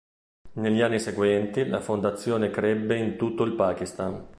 [0.53, 4.27] Negli anni seguenti, la fondazione crebbe in tutto il Pakistan.